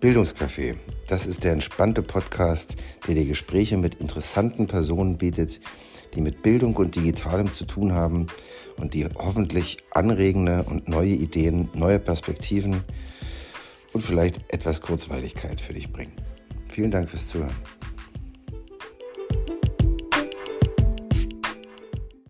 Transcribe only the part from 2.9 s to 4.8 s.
der dir Gespräche mit interessanten